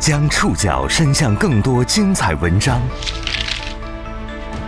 [0.00, 2.80] 将触角伸向更多精彩文章，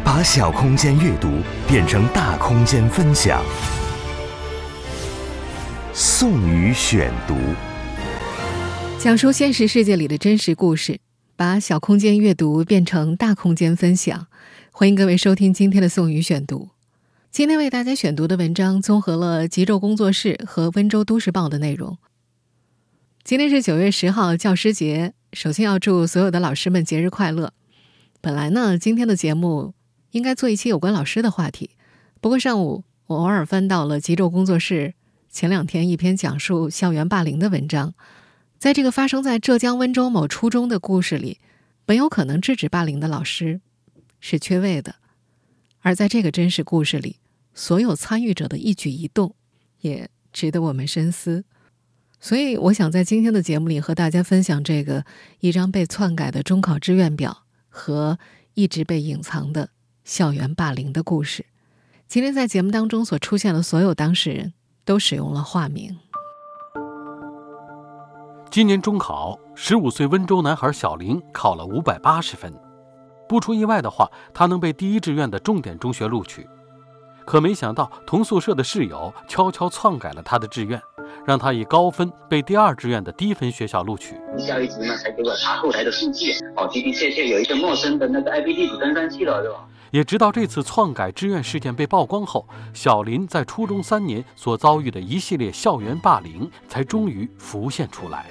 [0.04, 1.38] 把小空间阅读
[1.68, 3.40] 变成大空间分享。
[5.94, 7.36] 宋宇选读，
[8.98, 10.98] 讲述现实世界里的真实故事，
[11.36, 14.26] 把小空间阅读变成大空间分享。
[14.72, 16.70] 欢迎各位收听今天的宋宇选读。
[17.30, 21.98] 今天为大家选读的文章综合了极昼工作室和温州都市报的内容。
[23.22, 25.12] 今天是九月十号，教师节。
[25.32, 27.52] 首先要祝所有的老师们节日快乐。
[28.20, 29.74] 本来呢，今天的节目
[30.10, 31.70] 应该做一期有关老师的话题，
[32.20, 34.94] 不过上午我偶尔翻到了极昼工作室
[35.28, 37.94] 前两天一篇讲述校园霸凌的文章。
[38.58, 41.38] 在这个发生在浙江温州某初中的故事里，
[41.86, 43.60] 本有可能制止霸凌的老师
[44.18, 44.96] 是缺位的，
[45.78, 47.16] 而在这个真实故事里，
[47.54, 49.36] 所有参与者的一举一动
[49.80, 51.44] 也值得我们深思。
[52.20, 55.04] 所以，我想在今天的节目里和大家分享这个
[55.40, 58.18] 一张被篡改的中考志愿表和
[58.52, 59.70] 一直被隐藏的
[60.04, 61.46] 校园霸凌的故事。
[62.06, 64.52] 今天在节目当中所出现的所有当事人
[64.84, 65.96] 都使用了化名。
[68.50, 72.52] 今年中考，十五岁温州男孩小林考了五百八十分，
[73.26, 76.46] 不出意外的话，他能被第一志愿的重点中学录取。
[77.24, 80.82] 可没想到，同宿舍的室友悄悄篡改了他的志愿。
[81.24, 84.14] 让他以高分被第二志愿的低分学校录取。
[84.46, 89.66] 教育局呢才给我查后台的数据，哦，的的确确有一个陌生的那个 IP 地址登上去了，是吧？
[89.90, 98.26] 也直到这次篡改志愿事件被曝光后，小林在初中三年所遭遇的一系列校园霸凌才终于浮现出来。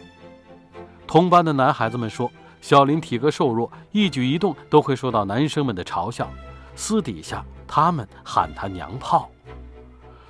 [1.05, 6.31] 同班的男孩子们说，小林体格瘦弱，一举一动都会受到男生们的嘲笑，
[6.75, 9.29] 私底下他们喊他娘炮。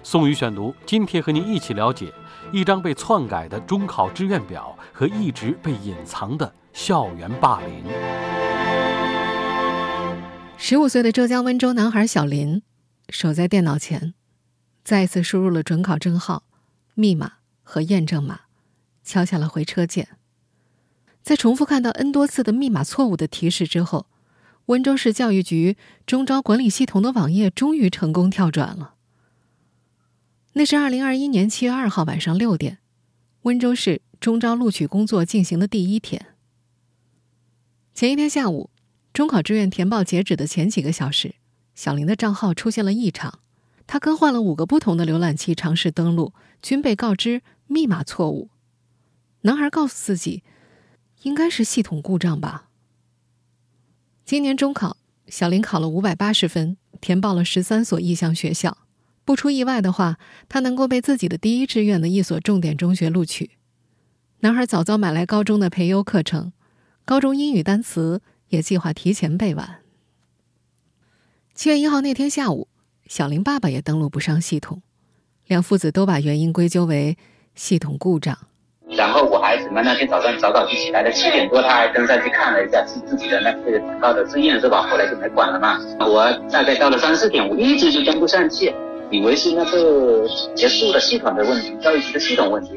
[0.02, 2.14] 宋宇选读，今天和您一起了解。
[2.52, 7.83] 一张被篡改的中考志愿表和一直被隐藏的校园霸凌。
[10.58, 12.64] 十五岁的浙江温州男孩小林，
[13.09, 14.14] 守在电脑前，
[14.83, 16.43] 再次输入了准考证号、
[16.95, 18.42] 密码和验证码，
[19.04, 20.08] 敲下了回车键。
[21.21, 24.08] 在重复看到 n 多次的密码错误的提示之后，
[24.67, 25.77] 温州市教育局
[26.08, 28.95] 中招管理系统的网页终于成功跳转了。
[30.59, 32.80] 那是二零二一年七月二号晚上六点，
[33.43, 36.36] 温州市中招录取工作进行的第一天。
[37.93, 38.70] 前一天下午，
[39.14, 41.36] 中考志愿填报截止的前几个小时，
[41.75, 43.39] 小林的账号出现了异常，
[43.87, 48.49] 他更换了五个不同的浏览器尝试登录，均被告知密码错误。
[49.43, 50.43] 男孩告诉自己，
[51.21, 52.67] 应该是系统故障吧。
[54.26, 54.97] 今年中考，
[55.30, 58.77] 小林考了五百八十分，填报了十三所意向学校。
[59.29, 60.17] 不出意外的话，
[60.47, 63.51] 他能够被自己的第一志愿的一所重点中学录取。
[64.39, 66.51] 男孩早早买来高中的培优课程，
[67.05, 69.81] 高中英语单词也计划提前背完。
[71.53, 72.69] 七月一号那天下午，
[73.05, 74.81] 小林爸爸也登录不上系统，
[75.45, 77.15] 两父子都把原因归咎为
[77.53, 78.35] 系统故障。
[78.89, 84.87] 然后我还什么那天早上早早就起来了，七点多他还登上去看了一下自自己的那个广告的志愿是吧？
[84.89, 85.79] 后来就没管了嘛。
[85.99, 88.73] 我大概到了三四点，我一直就登不上去。
[89.11, 92.70] 以为是那个结束了系统的问题，教育局的系统问题。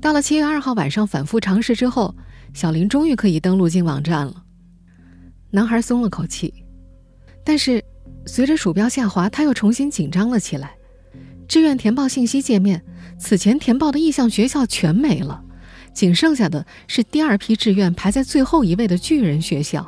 [0.00, 2.14] 到了七月二号晚上反复尝试之后，
[2.52, 4.42] 小林终于可以登录进网站了。
[5.50, 6.52] 男孩松了口气，
[7.44, 7.82] 但是
[8.26, 10.74] 随着鼠标下滑，他又重新紧张了起来。
[11.46, 12.82] 志愿填报信息界面，
[13.18, 15.40] 此前填报的意向学校全没了，
[15.92, 19.86] 仅剩下的是第二批志愿排在最后一位的巨人学校。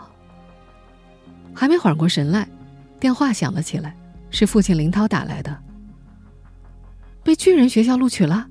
[1.53, 2.49] 还没缓过神来，
[3.01, 3.97] 电话响了起来。
[4.37, 5.59] 是父亲林涛打来的，
[7.23, 8.47] 被巨人学校录取了。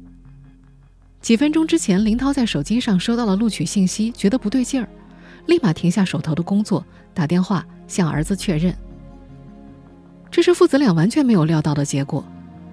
[1.21, 4.89] 几分钟之前，林涛在手机上收到了录取信息，觉得不对劲儿，
[5.45, 8.75] 立马停下手头的工作，打电话向儿子确认。
[10.31, 12.25] 这是父子俩完全没有料到的结果。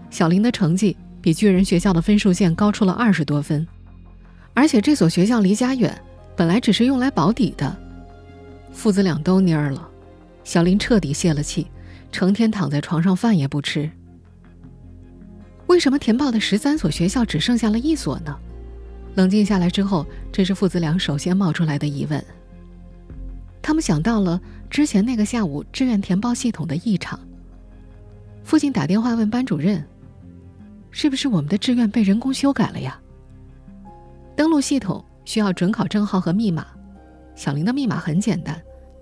[0.08, 3.68] 小林的成绩比巨人学校的分数线高出了二十多分，
[4.54, 5.94] 而且这所学校离家远，
[6.34, 7.76] 本来只是用来保底的。
[8.72, 9.86] 父子俩都蔫儿了，
[10.44, 11.66] 小林彻底泄了气。
[12.12, 13.91] 成天躺在床上，饭也不吃。
[15.66, 18.38] 为什么填报的十三所学校只剩下了一所呢？
[19.14, 22.24] 冷静下来之后，这是父子俩首先冒出来的疑问。
[23.62, 27.18] 他们想到了之前那个下午志愿填报系统的异常。
[28.44, 29.82] 父亲打电话问班主任
[30.91, 33.00] ：“是不是我们的志愿被人工修改了呀？”
[34.36, 36.66] 登录系统需要准考证号和密码。
[37.34, 38.60] 小林的密码很简单，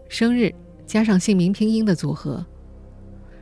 [0.09, 0.55] 生日
[0.87, 2.45] 加上姓名拼音的组合。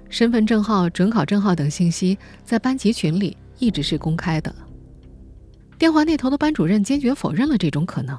[0.09, 4.55] 身份证号、准考证号等信息在班级群里一直是公开的。
[5.79, 8.19] 电话那头的班主任坚决否认了这种可能。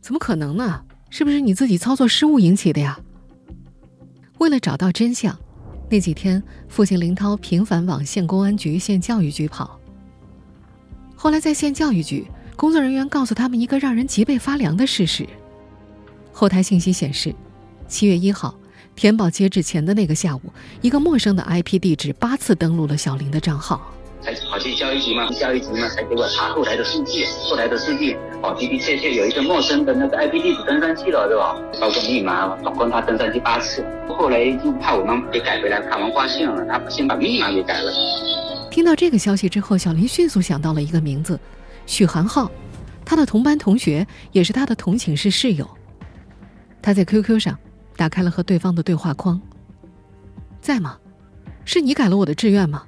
[0.00, 0.82] 怎么可能呢？
[1.10, 2.98] 是不是你自己操作失误引起的呀？
[4.38, 5.38] 为了找到真相，
[5.88, 9.78] 那几天父亲林涛频繁往县公安局、县教育局跑。
[11.14, 12.26] 后来在县教育局，
[12.56, 15.28] 工作人员告诉他们一个让人脊背发凉的事实：
[16.32, 17.32] 后台信息显示，
[17.86, 18.52] 七月一号
[18.94, 20.40] 填报截止前的那个下午，
[20.80, 23.80] 一个陌生的 IP 地址八次登录了小林的账号。
[24.20, 31.56] 才跑去教育局嘛，教育局嘛才给我查后台的数据，后台的数据哦的的确确有一个陌生的那个 IP 地址登上去了，对吧？
[31.80, 37.92] 包括密码，总共他登上去八次，后来就怕我们给改回来，怕我们发现了，他先把密码给改了。
[38.70, 41.40] 听到这个消息之后，小林迅速想到了一个名字，
[41.86, 42.48] 许寒浩，
[43.04, 45.68] 他的同班同学，也是他的同寝室室友。
[46.80, 47.58] 他在 QQ 上
[47.96, 49.40] 打开了和对方的对话框，
[50.60, 50.98] 在吗？
[51.64, 52.84] 是你改了我的志愿吗？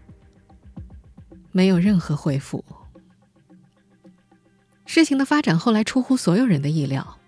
[1.52, 2.64] 没有任何回复。
[4.86, 7.18] 事情的发展后来出乎所有人的意料。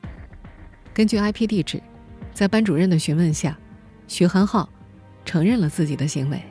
[0.93, 1.83] 根据 IP 地址，
[2.35, 3.57] 在班主任的询问下，
[4.09, 4.69] 徐寒浩
[5.25, 6.43] 承认了自己的行为。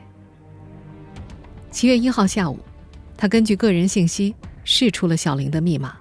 [1.72, 2.60] 七月一号下午，
[3.18, 4.33] 他根据个人信息
[4.63, 5.98] 试出了小林的密码，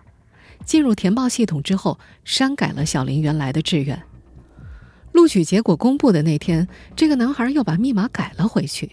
[0.64, 4.00] 进入填报系统之后，删改了小林原来的志愿。
[5.14, 6.66] 录取结果公布的那天，
[6.96, 8.90] 这个男孩又把密码改了回去。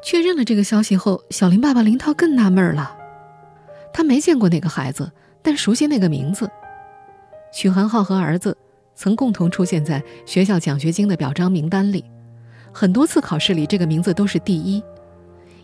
[0.00, 2.96] 确认了这个消息后，小林爸爸林涛更纳闷了。
[3.92, 5.10] 他没见过那个孩子，
[5.42, 6.48] 但熟悉那个名字。
[7.52, 8.56] 许寒浩和儿子
[8.94, 12.04] 曾共同出现在学校奖学金的表彰名单里，
[12.72, 14.80] 很多次考试里这个名字都是第一。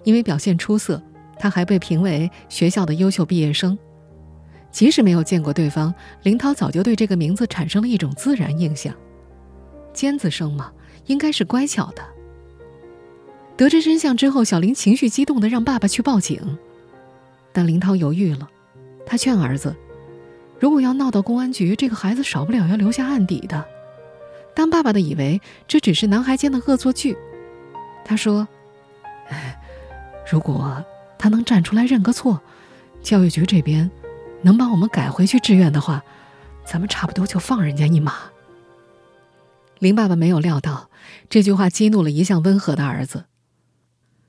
[0.03, 1.00] 因为表现出色，
[1.38, 3.79] 他还被评为学校的优秀毕业生。
[4.73, 8.93] 即使没有见过对方，林涛早就对这个名字产生了一种自然印象。
[9.93, 10.73] 尖子生嘛，
[11.07, 12.03] 应该是乖巧的。
[13.55, 16.59] 得知真相之后，小林情绪激动的让爸爸去报警，
[17.53, 18.49] 但林涛犹豫了。
[19.05, 19.77] 他劝儿子，
[20.59, 23.65] 如果要闹到公安局，这个孩子少不了要留下案底的。
[24.55, 27.17] 当爸爸的以为这只是男孩间的恶作剧。
[28.05, 28.49] 他说
[29.29, 29.61] ：“哎，
[30.31, 30.83] 如果
[31.19, 32.41] 他能站出来认个错，
[33.03, 33.91] 教育局这边
[34.43, 36.03] 能帮我们改回去志愿的话，
[36.65, 38.15] 咱们差不多就放人家一马。”
[39.79, 40.91] 林爸爸没有料到
[41.29, 43.27] 这句话激怒了一向温和的儿子。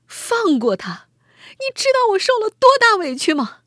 [0.06, 1.06] 放过他，
[1.50, 3.58] 你知道我受了多大委屈吗？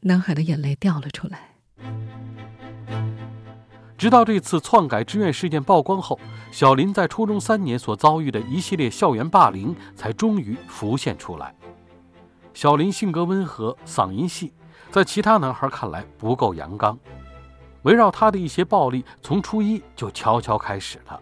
[0.00, 1.56] 男孩的眼泪掉了出来。
[3.98, 6.18] 直到这次篡改志愿事件曝光后，
[6.50, 11.54] 小林在初中三年所遭遇的一系列校园霸凌才终于浮现出来。
[12.52, 14.52] 小林性格温和，嗓音细，
[14.92, 16.98] 在其他男孩看来不够阳刚。
[17.84, 21.18] 围绕他的一些暴力，从初一就悄悄开始了。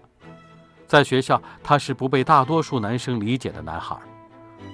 [0.89, 3.97] 在学校，他是不被大多数男生理解的男孩。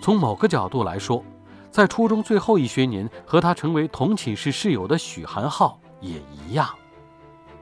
[0.00, 1.22] 从某个角度来说，
[1.70, 6.66] 在初中最后一学年和他成为同寝室室友的许寒浩也一样。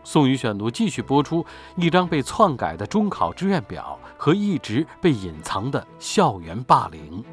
[0.05, 1.45] 宋宇选读继续播出
[1.75, 7.25] 一张被篡改的中考志愿表和一直被隐藏的校园霸凌。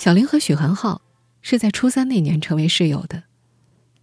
[0.00, 1.02] 小林和许寒浩
[1.42, 3.24] 是在初三那年成为室友的，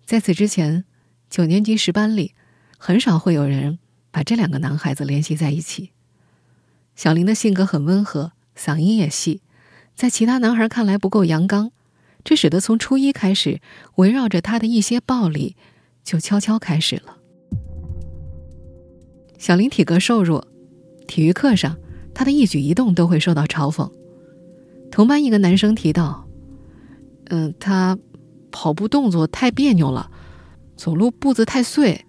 [0.06, 0.86] 在此之前，
[1.28, 2.36] 九年级十班里。
[2.78, 3.80] 很少会有人
[4.12, 5.90] 把这两个男孩子联系在一起。
[6.96, 9.42] 小林的性格很温和，嗓音也细，
[9.96, 11.72] 在其他男孩看来不够阳刚，
[12.24, 13.60] 这使得从初一开始，
[13.96, 15.56] 围绕着他的一些暴力
[16.04, 17.18] 就悄悄开始了。
[19.40, 20.48] 小林体格瘦弱，
[21.08, 21.76] 体育课上
[22.14, 23.92] 他的一举一动都会受到嘲讽。
[24.92, 26.28] 同班一个男生提到
[27.30, 27.98] ：“嗯，他
[28.52, 30.10] 跑步动作太别扭了，
[30.76, 32.06] 走路步子太碎。”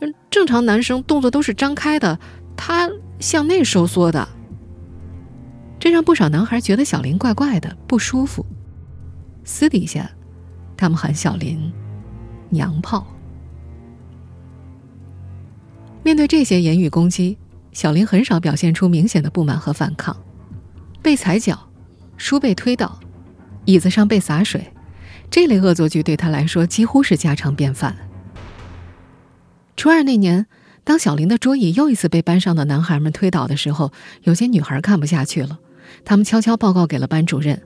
[0.00, 2.20] 嗯正常男生动作都是张开的，
[2.54, 4.28] 他向内收缩的，
[5.78, 8.44] 这让不少男孩觉得小林怪怪的，不舒服。
[9.44, 10.10] 私底下，
[10.76, 11.72] 他们喊小林
[12.50, 13.06] “娘炮”。
[16.04, 17.38] 面对这些言语攻击，
[17.72, 20.14] 小林很少表现出明显的不满和反抗。
[21.02, 21.65] 被踩脚、
[22.16, 22.98] 书被推倒、
[23.64, 24.72] 椅子上被洒水，
[25.30, 27.96] 这类恶作剧对他来说几乎是家常便饭。
[29.76, 30.46] 初二那年，
[30.84, 33.92] 当小林的桌椅又一次被班上的男孩们推倒的时候，
[34.22, 35.58] 有些女孩看不下去了，
[36.04, 37.60] 他们悄悄报告给了班主任。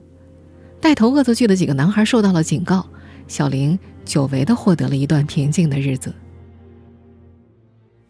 [0.81, 2.87] 带头恶作剧的几个男孩受到了警告，
[3.27, 6.13] 小林久违的获得了一段平静的日子。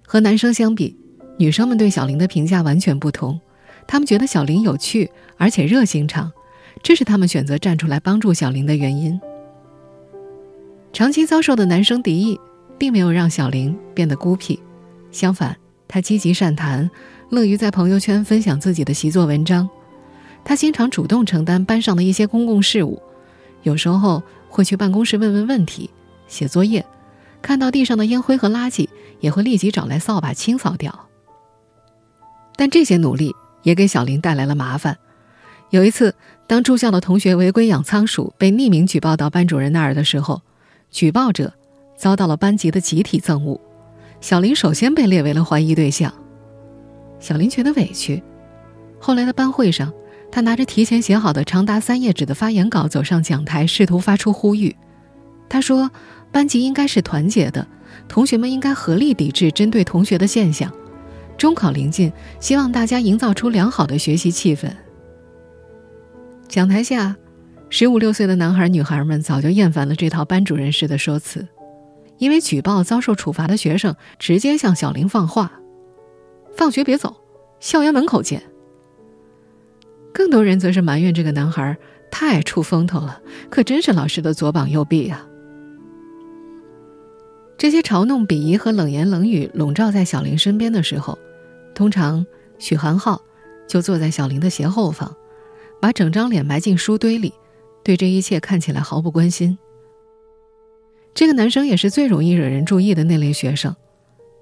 [0.08, 0.98] 和男生相比，
[1.38, 3.40] 女生们对小林的评价完全不同，
[3.92, 6.32] 他们觉得小林有趣而且热心肠，
[6.82, 9.20] 这是他们选择站出来帮助小林的原因。
[10.94, 12.40] 长期遭受的男生敌意。
[12.80, 14.60] 并没有让小林变得孤僻，
[15.12, 15.56] 相反，
[15.88, 16.90] 他积极善谈，
[17.30, 19.70] 乐于在朋友圈分享自己的习作文章。
[20.44, 23.00] 他经常主动承担班上的一些公共事务，
[23.62, 25.92] 有时候会去办公室问问问题、
[26.28, 26.84] 写作业，
[27.40, 31.08] 看到地上的烟灰和垃圾，也会立即找来扫把清扫掉。
[32.56, 33.32] 但这些努力
[33.64, 34.98] 也给小林带来了麻烦。
[35.70, 36.14] 有一次，
[36.48, 40.42] 当住校的同学违规养仓鼠被匿名举报到班主任那儿的时候，
[40.90, 41.54] 举报者
[41.96, 43.60] 遭到了班级的集体憎恶，
[44.20, 46.14] 小林首先被列为了怀疑对象。
[47.20, 48.22] 小林觉得委屈，
[49.00, 49.94] 后来的班会上，
[50.32, 54.76] 他拿着提前写好的长达三页纸的发言稿走上讲台，试图发出呼吁。
[55.48, 55.92] 他说
[56.32, 57.68] ：“班级应该是团结的，
[58.08, 60.74] 同学们应该合力抵制针对同学的现象。
[61.42, 64.70] 中考临近，希望大家营造出良好的学习气氛。”
[66.48, 67.16] 讲台下，
[67.72, 71.48] 十五六岁的男孩女孩们早就厌烦了这套班主任式的说辞，
[72.20, 75.60] 因为举报遭受处罚的学生直接向小林放话
[76.56, 77.16] ：“放学别走，
[77.60, 78.44] 校园门口见。”
[80.14, 81.76] 更多人则是埋怨这个男孩
[82.12, 83.20] 太出风头了，
[83.50, 85.26] 可真是老师的左膀右臂啊！
[87.58, 91.18] 这些嘲弄、鄙夷和冷言冷语笼罩在小林身边的时候，
[91.74, 92.26] 通常
[92.58, 93.22] 许寒浩
[93.68, 95.16] 就坐在小林的斜后方。
[95.82, 97.34] 把整张脸埋进书堆里，
[97.84, 99.58] 对这一切看起来毫不关心。
[101.16, 103.76] 这个男生也是最容易惹人注意的那类学生，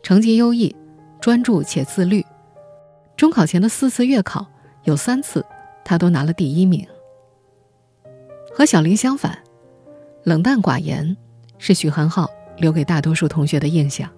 [0.03, 0.75] 成绩优异，
[1.21, 2.21] 专注且自律。
[3.15, 4.45] 中考前的四次月考，
[4.83, 5.45] 有三次
[5.86, 6.86] 他都拿了第一名。
[8.53, 9.41] 和小林相反，
[10.25, 11.15] 冷淡寡言
[11.57, 14.12] 是许寒浩留给大多数同学的印象。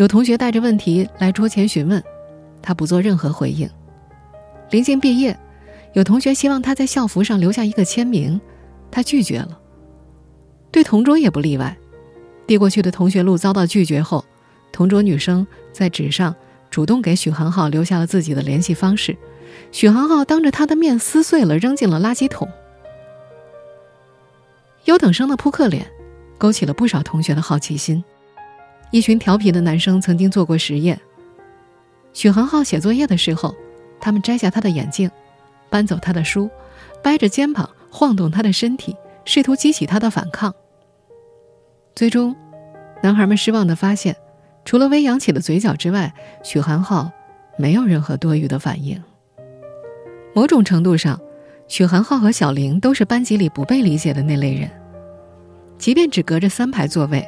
[0.00, 2.02] 有同学带着问题来桌前询问，
[2.62, 3.68] 他不做任何回应。
[4.70, 5.38] 临近毕业。
[5.92, 8.40] 有同学希望他在校服上留下一个签名，
[8.90, 9.60] 他拒绝了。
[10.70, 11.76] 对同桌也不例外，
[12.46, 14.24] 递过去的同学录遭到拒绝后，
[14.72, 16.34] 同桌女生在纸上
[16.70, 19.14] 主动给许航浩留下了自己的联系方式，
[19.70, 22.48] 许航浩当着他的面撕碎了，扔进了垃圾桶。
[24.84, 25.90] 优等生的扑克脸，
[26.38, 28.02] 勾起了不少同学的好奇心。
[28.90, 31.00] 一群调皮的男生曾经做过实验。
[32.12, 33.54] 许航浩写作业的时候，
[34.00, 35.10] 他们摘下他的眼镜。
[35.68, 36.50] 搬走他的书，
[37.00, 40.52] 掰着肩膀晃动他的身体，试图激起他的反抗。
[41.94, 42.34] 最终，
[43.04, 44.16] 男孩们失望地发现，
[44.64, 47.08] 除了微扬起的嘴角之外，许寒浩
[47.56, 49.00] 没有任何多余的反应。
[50.34, 51.20] 某种程度上，
[51.68, 54.68] 许寒浩和小玲都是班级里不被理解的那类人。
[55.78, 57.24] 即便只隔着三排座位，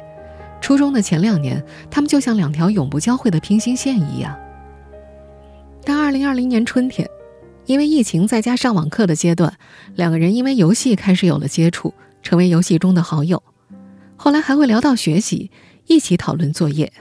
[0.63, 4.33] 初中的前两年，他们就像两条永不交汇的平行线一样。
[5.83, 7.05] 但二零二零年春天。
[7.65, 9.53] 因为疫情在家上网课的阶段，
[9.95, 13.41] 两个人因为游戏开始有了接触，成为游戏中的好友。
[14.17, 15.49] 后来还会聊到学习，
[15.87, 16.91] 一起讨论作业。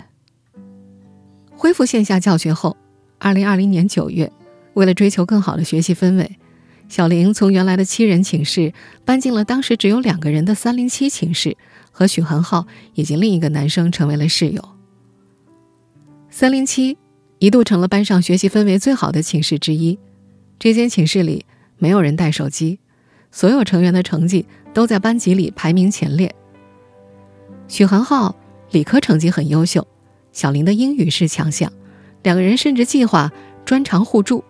[1.50, 2.76] 恢复线下教学后，
[3.19, 4.31] 二零二零年九月，
[4.75, 6.37] 为了追求更好的学习氛围，
[6.88, 8.73] 小玲从原来的七人寝室
[9.04, 11.57] 搬进了当时只有两个人的三零七寝室，
[12.03, 14.69] 和许恒浩以及另一个男生成为了室友。
[16.31, 16.99] 三零七
[17.39, 19.97] 一度成了班上学习氛围最好的寝室之一。
[20.59, 21.47] 这间寝室里
[21.79, 22.81] 没有人带手机，
[23.31, 26.35] 所有成员的成绩都在班级里排名前列。
[27.69, 28.35] 许恒浩
[28.73, 29.87] 理科成绩很优秀，
[30.33, 31.73] 小林的英语是强项，
[32.25, 33.31] 两个人甚至计划
[33.65, 34.43] 专长互助。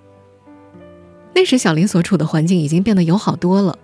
[1.34, 3.78] 那时小林所处的环境已经变得友好多了，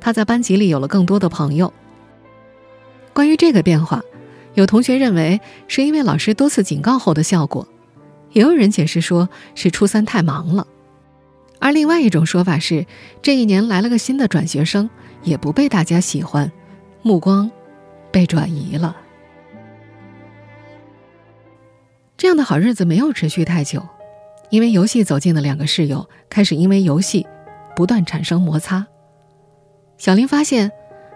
[0.00, 1.72] 他在班级里有了更多的朋友。
[3.12, 4.02] 关于这个变化，
[4.54, 7.66] 有同学认为是因为老师多次警告后的效果，
[8.32, 10.66] 也有人解释说是初三太忙了。
[11.58, 12.86] 而另外一种说法是，
[13.20, 14.90] 这一年来了个新的转学生，
[15.22, 16.50] 也不被大家喜欢，
[17.02, 17.50] 目光
[18.10, 18.96] 被转移了。
[22.16, 23.86] 这样的好日子没有持续太久，
[24.50, 27.26] 因为游戏走近的两个室友开始因为游戏
[27.76, 28.86] 不断产生摩擦。
[29.98, 30.72] 小林发现，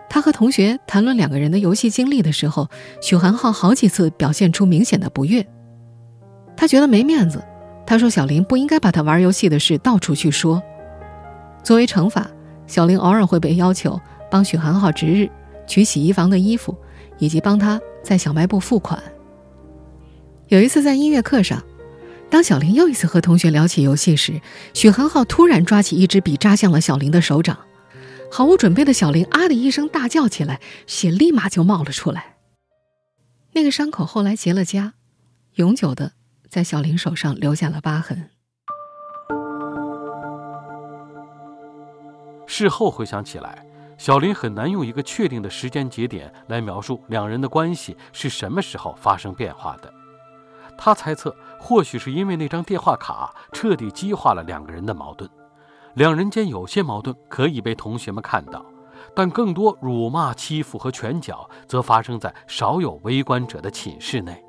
[0.08, 2.68] 他和同学谈论两个人的游戏经历的时候，
[3.02, 5.46] 许寒浩好几次表现出明显的不悦，
[6.56, 7.42] 他觉得没面子。
[7.86, 10.60] 他说：“小林不应该把他玩游戏的事到处去说。
[11.62, 12.28] 作为惩罚，
[12.66, 15.30] 小林偶尔会被要求帮许寒浩值日、
[15.68, 16.76] 取洗衣房的衣服，
[17.18, 19.00] 以及帮他在小卖部付款。
[20.48, 21.62] 有一次在音乐课上，
[22.28, 24.40] 当小林又一次和同学聊起游戏时，
[24.74, 27.56] 许寒浩突然抓起一支笔扎向了小林的手掌。
[28.30, 32.36] 毫无准备的小林啊的一声大叫起来，血立马就冒了出来。
[33.52, 34.92] 那个伤口后来结了痂，
[35.54, 36.12] 永久的。”
[36.48, 38.30] 在小林手上留下了疤痕。
[42.46, 43.66] 事后回想起来，
[43.98, 49.92] 小林很难用一个确定的时间节点来描述两人的关系是什么时候发生变化的。
[50.78, 55.28] 他猜测，或许是因为那张电话卡彻底激化了两个人的矛盾。
[55.96, 58.62] 两人间有些矛盾可以被同学们看到，
[59.14, 64.44] 但更多辱骂、欺负和拳脚则发生在少有围观者的寝室内，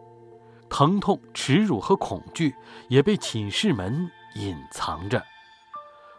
[0.70, 2.54] 疼痛、耻辱和恐惧
[2.89, 5.24] 也被寝室门隐藏着。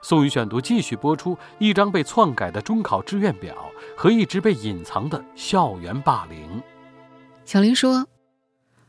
[0.00, 3.54] 宋宇选读继续播出一张被篡改的中考志愿表
[3.94, 6.62] 和一直被隐藏的校园霸凌。
[7.44, 8.06] 小林说，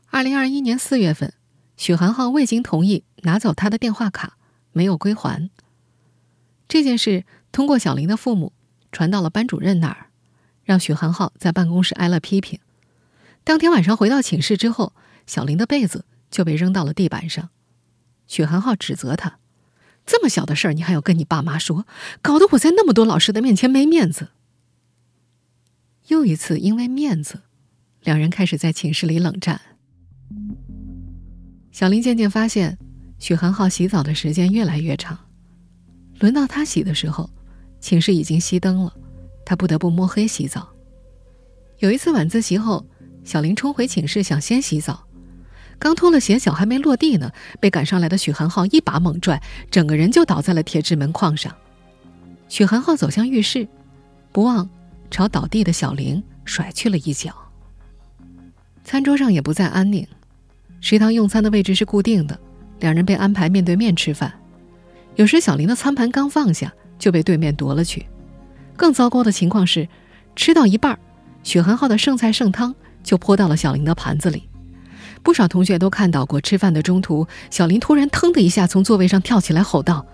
[0.08, 1.34] 二零二一年四月份，
[1.76, 4.38] 许寒浩未经同意拿走他的电话卡，
[4.72, 5.50] 没有归还。
[6.70, 8.52] 这件事通过小林的父母
[8.92, 10.06] 传到了班主任那儿，
[10.62, 12.60] 让许寒浩在办公室挨了批评。
[13.42, 14.92] 当天晚上回到寝室之后，
[15.26, 17.50] 小林的被子就被扔到了地板上。
[18.28, 19.38] 许寒浩指责他。
[20.06, 21.88] 这么小的事儿，你还要跟你爸妈说，
[22.22, 24.28] 搞得我在那么多老师的面前没面子。
[26.06, 27.42] 又一次因为面子，
[28.02, 29.60] 两人开始在寝室里冷战。
[31.72, 32.78] 小林渐渐发现，
[33.18, 35.18] 许寒浩洗澡的时间越来越长，
[36.20, 37.28] 轮到他洗的时候，
[37.80, 38.94] 寝室已经熄灯了，
[39.44, 40.68] 他不得不摸黑洗澡。
[41.78, 42.86] 有一次晚自习后，
[43.24, 45.06] 小林冲回寝室想先洗澡。
[45.78, 51.54] 刚脱了鞋，脚还没落地呢，被赶上来的许寒浩一把猛拽，整个人就倒在了铁质门框上。
[52.50, 53.66] 许寒浩走向浴室，
[54.30, 54.68] 不忘
[55.10, 57.34] 朝倒地的小林甩去了一脚。
[58.84, 60.06] 餐桌上也不再安宁，
[60.82, 62.38] 食堂用餐的位置是固定的，
[62.80, 64.39] 两人被安排面对面吃饭。
[65.16, 68.06] 有时小林的餐盘刚放下，就被对面夺了去。
[68.76, 69.88] 更糟糕的情况是，
[70.34, 70.98] 吃到一半，
[71.42, 74.48] 许恒浩的剩菜剩汤就泼到了小林的盘子里。
[75.22, 80.06] 不少同学都看到过，吃饭的中途，小林突然腾的一下从座位上跳起来，吼道：“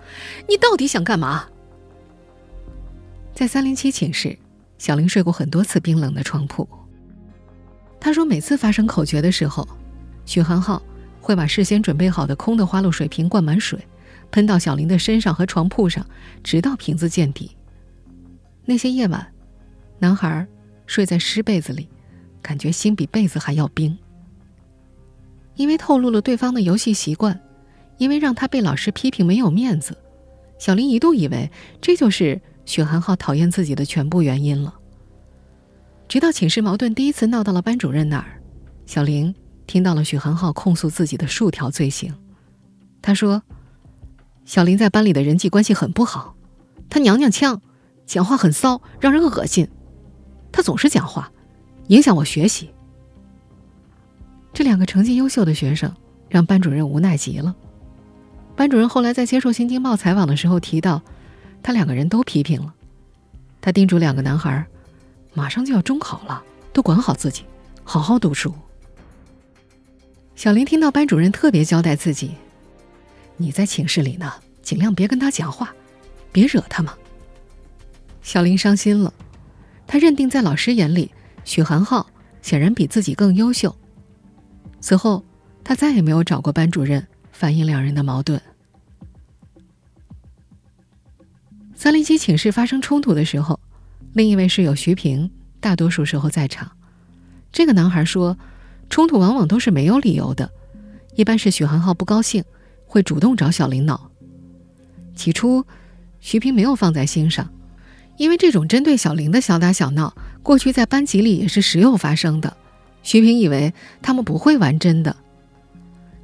[0.49, 1.45] 你到底想干嘛？”
[3.33, 4.37] 在三零七寝室，
[4.77, 6.67] 小林睡过很多次冰冷的床铺。
[8.01, 9.65] 他说，每次发生口诀的时候，
[10.25, 10.81] 许寒浩
[11.21, 13.79] 会把事先准备好的空的花露水瓶灌满水，
[14.31, 16.05] 喷到小林的身上和床铺上，
[16.43, 17.51] 直到瓶子见底。
[18.65, 19.25] 那些夜晚，
[19.99, 20.45] 男孩
[20.85, 21.87] 睡在湿被子里，
[22.41, 23.97] 感觉心比被子还要冰。
[25.55, 27.39] 因为透露了对方的游戏习惯，
[27.97, 29.97] 因为让他被老师批评没有面子，
[30.59, 31.49] 小林一度以为
[31.81, 34.73] 这就是许寒浩讨厌自己的全部原因了。
[36.07, 38.39] 直到寝室矛盾第一次闹到了班主任那儿，
[38.85, 39.33] 小林
[39.65, 42.13] 听到了许寒浩控诉自己的数条罪行。
[43.01, 43.41] 他说
[44.47, 46.33] ：“小林在班里的人际关系很不好，
[46.89, 47.61] 他娘娘腔，
[48.05, 49.67] 讲话很骚，让人恶心。
[50.53, 51.29] 他总是讲话，
[51.89, 52.69] 影响我学习。”
[54.53, 55.93] 这两个成绩优秀的学生
[56.29, 57.53] 让班主任无奈极了。
[58.55, 61.01] 班主任后来在接受《新京报》采访的时候提到，
[61.61, 62.73] 他两个人都批评了。
[63.59, 64.65] 他叮嘱两个男孩，
[65.33, 67.43] 马上就要中考了，都管好自己，
[67.83, 68.53] 好好读书。
[70.35, 72.31] 小林听到班主任特别交代自己
[73.37, 75.73] ：“你在寝室里呢，尽量别跟他讲话，
[76.31, 76.93] 别惹他嘛。”
[78.21, 79.13] 小林伤心了，
[79.85, 81.11] 他认定在老师眼里，
[81.45, 82.05] 许寒浩
[82.41, 83.73] 显然比自己更优秀。
[84.81, 85.23] 此后，
[85.63, 88.41] 他再也没有找过班主任反映两人的矛盾。
[91.73, 93.59] 三零七寝室发生冲突的时候，
[94.13, 96.69] 另一位室友徐平大多数时候在场。
[97.51, 98.37] 这个男孩说，
[98.89, 100.51] 冲突往往都是没有理由的，
[101.15, 102.43] 一般是许寒浩不高兴，
[102.87, 104.09] 会主动找小林闹。
[105.13, 105.63] 起初，
[106.19, 107.47] 徐平没有放在心上，
[108.17, 112.57] 因为这种针对小林的小打小闹，过去在班级里也是时有发生的。
[113.03, 115.15] 徐平以为他们不会玩真的，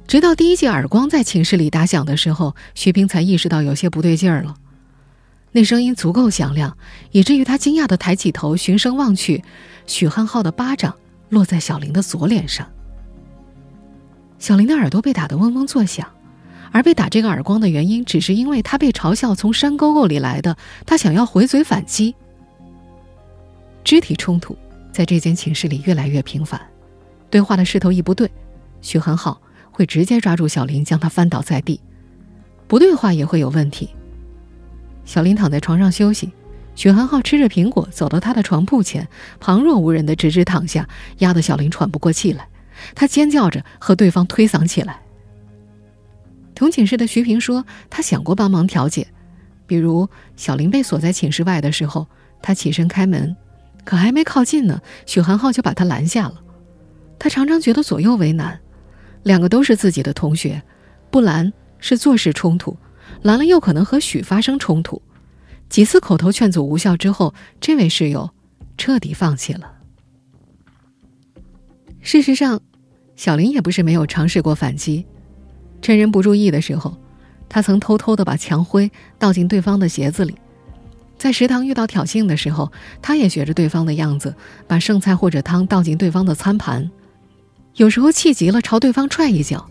[0.06, 4.56] 直到第一记耳光在寝室里打响的时候，徐平才意识到有些不对劲儿了。
[5.52, 6.76] 那声音足够响亮，
[7.12, 9.42] 以至于他惊讶地抬起头，循声望去，
[9.86, 10.94] 许汉浩的巴掌
[11.28, 12.68] 落在小林的左脸上。
[14.38, 16.06] 小林的耳朵被打得嗡嗡作响，
[16.74, 22.16] 而被打这个耳光的原因，只是因为他被嘲笑从山沟沟里来的，他想要回嘴反击。
[23.84, 24.58] 肢体冲突
[24.90, 26.60] 在这间寝室里越来越频繁。
[27.30, 28.28] 对话的势头一不对，
[28.80, 31.78] 许寒浩会直接抓住小林，将他翻倒在地；
[32.66, 33.90] 不对话也会有问题。
[35.04, 36.32] 小林躺在床上休息，
[36.74, 39.06] 许寒浩吃着苹果走到他的床铺前，
[39.38, 42.48] 旁若无人的直直躺下，压得小林喘不过气来。
[42.96, 44.98] 他尖叫着和对方推搡起来。
[46.54, 49.06] 同寝室的徐平说，他想过帮忙调解，
[49.66, 52.06] 比如小林被锁在寝室外的时候，
[52.40, 53.34] 他起身开门，
[53.84, 56.40] 可还没靠近呢，许寒浩就把他拦下了。
[57.18, 58.60] 他常常觉得左右为难，
[59.22, 60.62] 两个都是自己的同学，
[61.10, 62.76] 不拦是做事冲突，
[63.22, 65.00] 拦了又可能和许发生冲突。
[65.68, 68.30] 几次口头劝阻无效之后，这位室友
[68.76, 69.72] 彻底放弃了。
[72.00, 72.60] 事实上，
[73.16, 75.06] 小林也不是没有尝试过反击，
[75.84, 76.96] 趁人不注意的时候，
[77.46, 80.34] 他曾偷偷的把墙灰倒进对方的鞋子里，
[81.18, 84.34] 在食堂遇到挑衅的时候，他也学着对方的样子，
[84.66, 86.90] 把剩菜或者汤倒进对方的餐盘。
[87.74, 89.68] 有时候气急了，朝对方踹一脚，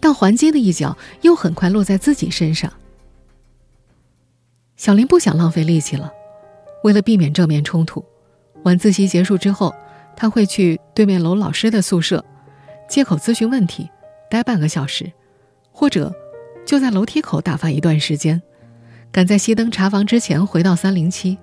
[0.00, 2.70] 但还击的一脚又很快落在自己身上。
[4.76, 6.12] 小林不想浪费力气了，
[6.82, 8.04] 为了避免正面冲突，
[8.64, 9.74] 晚自习结束之后，
[10.14, 12.22] 他会去对面楼老师的宿舍，
[12.86, 13.88] 借口咨询问题，
[14.28, 15.10] 待半个小时，
[15.74, 16.14] 或者
[16.64, 18.40] 就在楼梯口打发一段时间。
[19.12, 21.38] 赶在熄灯查房之前回到三零七。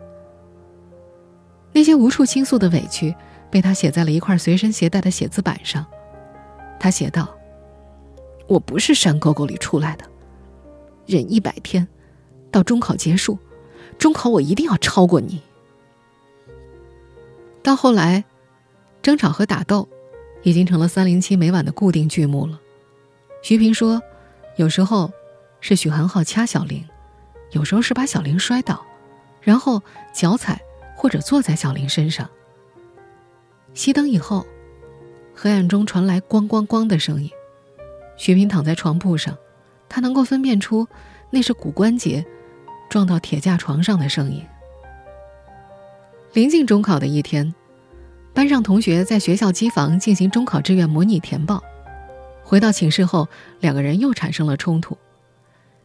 [1.72, 3.16] 那些无处倾诉的委屈，
[3.50, 5.86] 被他写在了一块随身携带的写字板上。
[6.78, 7.34] 他写道
[8.46, 10.04] ：“我不是山沟沟里出来的，
[11.06, 11.88] 忍一百天，
[12.52, 13.38] 到中考结束，
[13.98, 15.42] 中考我一定要超过你。”
[17.64, 18.26] 到后来，
[19.02, 19.88] 争吵和打斗，
[20.44, 22.60] 已经成了三零七每晚的固定剧目了。
[23.42, 24.02] 徐平说
[24.56, 25.12] ：“有时候，
[25.60, 26.84] 是许寒浩掐小玲。”
[27.52, 28.82] 有时候是把小玲摔倒，
[29.42, 29.84] 然后
[30.14, 30.62] 脚踩
[30.96, 32.30] 或者坐在小玲身上。
[33.76, 34.46] 熄灯以后，
[35.36, 37.30] 黑暗中传来“咣咣咣”的声音。
[38.16, 39.38] 徐平躺在床铺上，
[39.90, 40.88] 他能够分辨出
[41.30, 42.26] 那是骨关节
[42.90, 44.42] 撞到铁架床上的声音。
[46.32, 47.54] 临近中考的一天，
[48.34, 51.62] 班上同学在学校机房进行中考志愿模拟填报。
[52.52, 53.30] 回到寝室后，
[53.62, 54.98] 两个人又产生了冲突。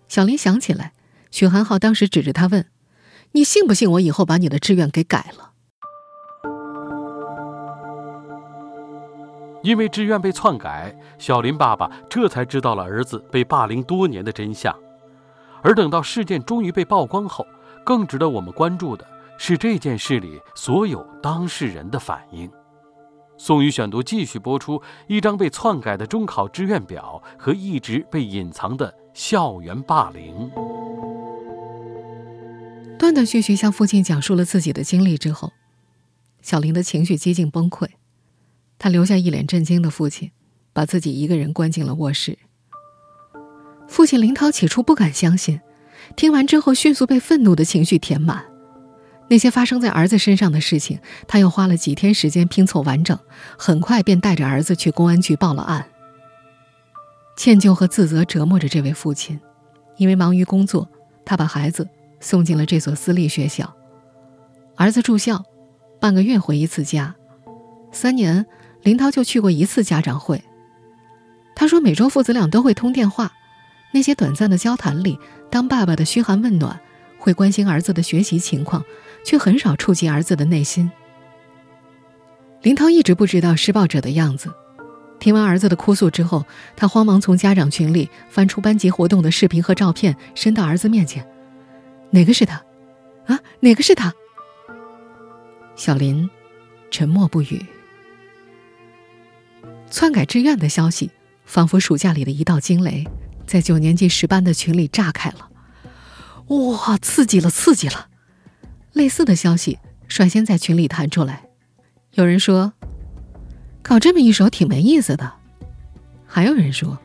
[0.08, 0.92] 小林想起来。
[1.30, 2.66] 许寒浩当时指着他问
[3.30, 5.52] ：“你信不信我以后把你的志愿给改了？”
[9.62, 14.76] 因为志愿被篡改，小林爸爸这才知道了儿子被霸凌多年的真相。
[15.62, 17.46] 而等到事件终于被曝光后，
[17.84, 19.06] 更值得我们关注的
[19.38, 22.50] 是这件事里所有当事人的反应。
[23.38, 30.50] 宋宇选读继续播出：一张被篡改的中考志愿表和一直被隐藏的校园霸凌。
[32.98, 35.52] 断断续续向父亲讲述了自己的经历之后，
[36.40, 37.86] 小林的情绪几近崩溃，
[38.78, 40.30] 他留下一脸震惊的父亲，
[40.72, 42.38] 把自己一个人关进了卧室。
[43.86, 45.60] 父亲林涛起初不敢相信，
[46.16, 48.46] 听完之后迅速被愤怒的情绪填满。
[49.28, 53.18] 那些发生在儿子身上的事情，他又花了几天时间拼凑完整，
[53.58, 55.86] 很快便带着儿子去公安局报了案。
[57.36, 59.38] 歉疚和自责折磨着这位父亲，
[59.96, 60.88] 因为忙于工作，
[61.24, 61.88] 他把孩子。
[62.18, 63.76] 送进了这所私立学校，
[64.74, 65.44] 儿子住校，
[66.00, 67.14] 半个月回一次家，
[67.92, 68.46] 三年
[68.82, 70.42] 林涛就去过一次家长会。
[71.54, 73.30] 他说每周父子俩都会通电话，
[73.92, 75.18] 那些短暂的交谈里，
[75.50, 76.80] 当爸爸的嘘寒问暖，
[77.18, 78.82] 会关心儿子的学习情况，
[79.26, 80.88] 却很少触及儿子的内心。
[82.62, 84.54] 林涛一直不知道施暴者的样子，
[85.18, 91.26] 听完儿子的哭诉之后，他慌忙从家长群里翻出班级活动的视频和照片，伸到儿子面前。
[92.10, 92.62] 哪个是他？
[93.26, 94.14] 啊，哪个是他？
[95.74, 96.30] 小林
[96.88, 97.66] 沉默不语。
[99.90, 101.10] 篡改志愿的消息，
[101.44, 103.04] 仿佛暑假里的一道惊雷，
[103.44, 105.48] 在九年级十班的群里炸开了。
[106.46, 108.06] 哇，刺激了，刺激了！
[108.96, 109.78] 类似的消息
[110.08, 111.42] 率先在群里弹出来。
[112.14, 112.72] 有人说，
[113.82, 115.34] 搞这么一手挺没意思的。
[116.26, 116.98] 还有人说，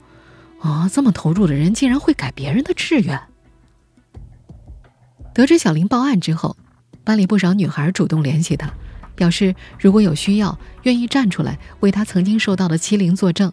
[0.62, 3.22] 啊，这么投入的人竟然会改别人的志愿。
[5.34, 6.56] 得知小林报案之后，
[7.04, 8.72] 班里不少女孩主动联系他，
[9.14, 13.52] 表示如果有需要，愿意站出来为他曾经受到的欺凌作证。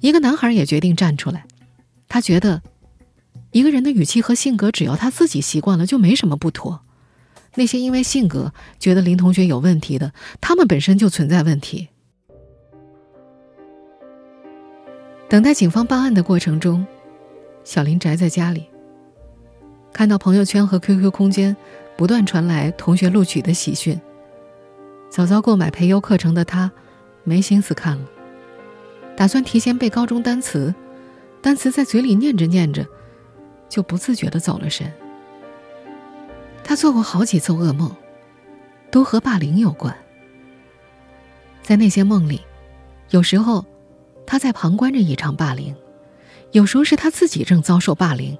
[0.00, 1.46] 一个男孩也决定站出来，
[2.08, 2.62] 他觉得，
[3.52, 6.82] 一个人的语气和性格，只要他自己习惯了，就没什么不妥。
[7.56, 11.88] 那些因为性格觉得林同学有问题的，他们本身就存在问题。
[15.28, 16.86] 等待警方办案的过程中，
[17.64, 18.66] 小林宅在家里。
[19.92, 21.56] 看到朋友圈和 QQ 空间
[21.96, 23.98] 不断传来同学录取的喜讯，
[25.10, 26.70] 早早购买培优课程的他，
[27.24, 28.04] 没心思看了，
[29.16, 30.74] 打算提前背高中单词，
[31.40, 32.86] 单词在嘴里念着念着，
[33.68, 34.92] 就不自觉的走了神。
[36.66, 37.94] 他做过好几次噩梦，
[38.90, 39.96] 都和霸凌有关。
[41.62, 42.40] 在那些梦里，
[43.10, 43.64] 有时候
[44.26, 45.76] 他在旁观着一场霸凌，
[46.50, 48.36] 有时候是他自己正遭受霸凌。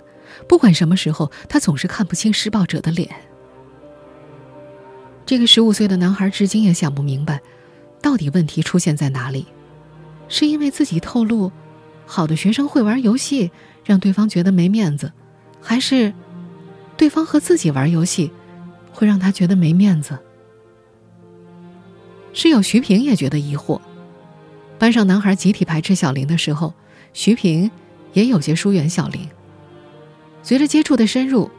[0.48, 3.08] 不管什么时候，他总是看不清施暴者的脸。
[5.24, 7.40] 这个十五岁的男孩至今也想不明白，
[8.02, 9.46] 到底问题出现在哪里？
[10.28, 11.52] 是因为自己透露，
[12.04, 13.52] 好的学生会玩游戏，
[13.84, 15.12] 让对方觉得没面子，
[15.62, 16.12] 还是
[16.96, 18.30] 对方和自己玩游戏，
[18.92, 20.18] 会让他觉得没面子？
[22.32, 23.80] 室友徐平也觉得疑惑。
[24.78, 26.74] 班上男孩集体排斥小林的时候，
[27.12, 27.70] 徐平
[28.12, 29.26] 也有些疏远小林。
[30.42, 31.50] 随着接触的深入，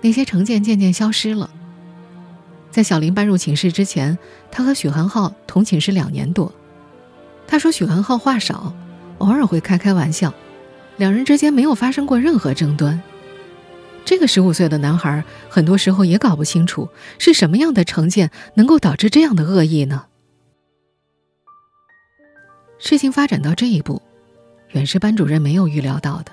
[0.00, 1.50] 那些成见渐渐消失了。
[2.70, 4.18] 在小林搬入寝室之前，
[4.50, 6.52] 他和许寒浩同寝室两年多。
[7.46, 8.74] 他说许寒浩话少，
[9.18, 10.34] 偶尔会开开玩笑，
[10.96, 13.00] 两人之间没有发生过任何争端。
[14.06, 16.88] 这个十五岁的男孩，很多时候也搞不清楚
[17.18, 20.06] 是什么样的成见能够导致这样的恶意呢？
[22.78, 24.00] 事情发展到这一步，
[24.70, 26.30] 远是班主任没有预料到的。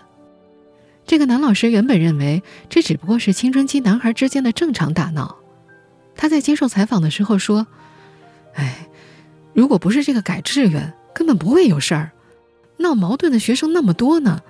[1.08, 5.36] 这个男老师原本认为这只不过是青春期男孩之间的正常打闹。
[6.16, 7.66] 他在接受采访的时候说
[8.54, 8.88] ：“哎，
[9.52, 12.12] 如果不是这个改志愿，根本不会有事儿。
[12.78, 14.42] 闹矛盾的学生那么多呢，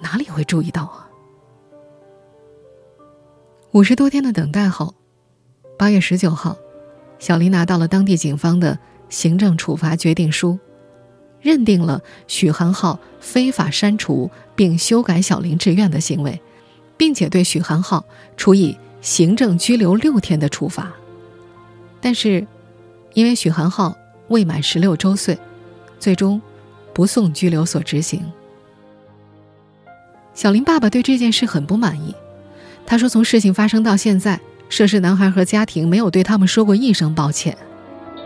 [0.00, 1.02] 哪里会注意到啊？”
[3.74, 4.94] 五十多天的等待后，
[5.76, 6.56] 八月十九号，
[7.18, 10.56] 小林拿到了当地警方的行政处罚决定书，
[11.40, 16.40] 认定了许寒浩非法删除并修改小林志愿的行为，
[16.96, 18.06] 并且对许寒浩
[18.36, 20.92] 处以行政拘留六天的处罚。
[22.00, 22.46] 但是，
[23.12, 25.36] 因为许寒浩未满十六周岁，
[25.98, 26.40] 最终
[26.92, 28.22] 不送拘留所执行。
[30.32, 32.14] 小林爸爸对这件事很不满意。
[32.86, 37.56] 他说：“从事情发生到现在，涉事男孩和家庭没有对他们说过一声抱歉。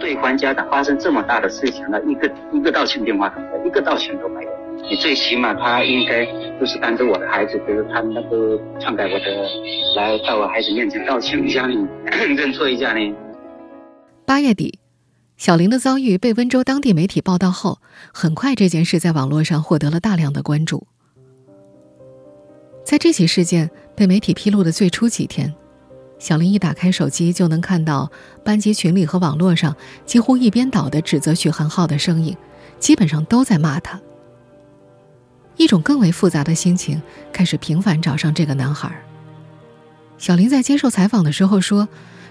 [0.00, 4.50] 对方家长发生这么大的事情了，一个一个道歉电话都没有，一个道歉都没有。
[4.88, 6.24] 你最起码他应该
[6.60, 9.48] 就是当着我的孩子，比如他那个篡改我的，
[9.96, 11.74] 来到我孩子面前道歉一下呢，
[12.36, 13.14] 认错一下呢。”
[14.24, 14.78] 八月底，
[15.36, 17.80] 小林的遭遇被温州当地媒体报道后，
[18.12, 20.86] 很快这件事在网络上获得了大量的关注。
[22.88, 23.70] 在这起事件。
[23.94, 25.52] 被媒体披露的最初几天，
[26.20, 28.08] 小林一打开手机就能看到
[28.44, 29.74] 班级群里和网络上
[30.06, 32.36] 几乎一边倒的指责许寒浩的声音，
[32.78, 34.00] 基本上都在骂他。
[35.56, 38.88] 一种更为复杂的心情开始频繁找上这个男孩。
[40.16, 41.88] 小林在接受采访的时候说：“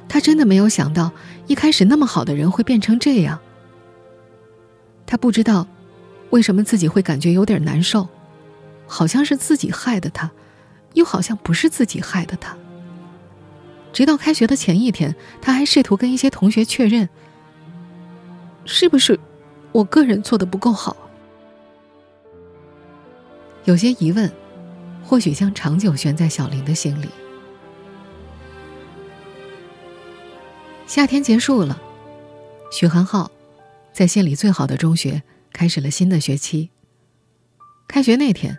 [0.07, 1.11] 他真的没有想到，
[1.47, 3.37] 一开始那么好的人会变成这样。
[5.05, 5.67] 他不知道，
[6.29, 8.07] 为什么自己会感觉有点难受，
[8.87, 10.31] 好像是自己害的他。”
[10.93, 12.57] 又好像不是自己害的他。
[13.93, 17.09] 直到开学的前一天，他还试图跟一些同学确认，
[18.65, 19.19] 是不是
[19.71, 20.95] 我个人做的不够好。
[23.63, 24.31] 有些疑问，
[25.03, 27.07] 或许将长久悬在小林的心里。
[30.85, 31.81] 夏天结束了，
[32.71, 33.31] 许寒浩
[33.91, 36.69] 在县里最好的中学开始了新的学期。
[37.87, 38.57] 开学那天，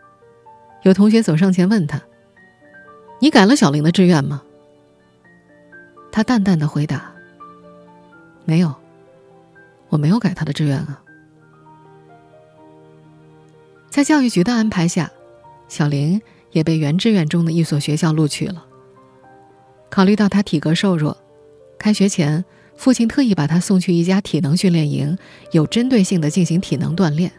[0.83, 2.03] 有同学走上前问他。
[3.21, 4.43] 你改了小玲的志愿吗？
[6.11, 7.13] 他淡淡的回答
[8.45, 8.75] ：“没有，
[9.89, 11.03] 我没有改他的志愿啊。”
[13.91, 15.11] 在教育局的安排下，
[15.69, 16.21] 小玲
[16.53, 18.65] 也被原志愿中的一所学校录取了。
[19.91, 21.17] 考虑到他体格瘦弱，
[21.79, 22.45] 开学前
[22.77, 25.19] 父亲特意把他送去一家体能训练营，
[25.51, 27.33] 有针对性的进行体能锻炼。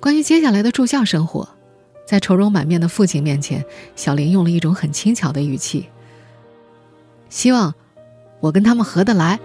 [0.00, 1.55] 关于接下来的住校生活。
[2.06, 3.64] 在愁容满面的父亲面前，
[3.96, 5.88] 小林用了一种很轻巧的语气
[7.28, 7.74] ：“希望
[8.38, 9.40] 我跟他们合得来。”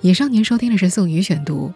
[0.00, 1.72] 以上您收听的是宋宇选读，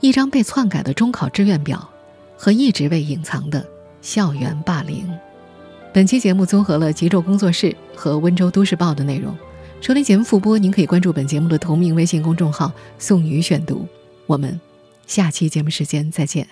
[0.00, 1.88] 一张被篡改的中考志愿表
[2.36, 3.73] 和一直被隐藏的。
[4.04, 5.10] 校园霸凌。
[5.90, 9.34] 本期节目综合了极昼工作室和温州都市报的内容。
[9.80, 13.88] 收听节目复播，您可以关注本节目的同名微信公众号“宋宇选读”。
[14.26, 14.60] 我们
[15.06, 16.46] 下期节目时间再见。